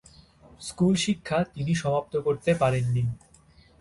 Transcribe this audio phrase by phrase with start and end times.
[0.61, 3.03] School শিক্ষা তিনি সমাপ্ত করতে পারেননি।